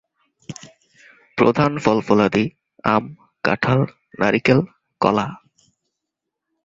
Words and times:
প্রধান 1.37 1.71
ফল-ফলাদি 1.77 2.45
আম, 2.83 3.05
কাঁঠাল, 3.43 3.79
নারিকেল, 4.19 4.59
কলা। 5.01 5.27